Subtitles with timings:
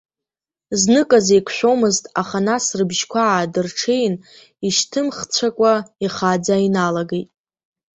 [0.79, 4.13] Зныказ еиқәшәомызт, аха нас рыбжьқәа аадырҽеин,
[4.67, 5.73] ишьҭымхцәакәа
[6.05, 7.29] ихааӡа иналагеит.